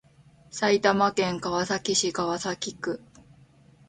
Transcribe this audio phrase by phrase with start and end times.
[0.49, 3.03] 埼玉県川崎市川崎区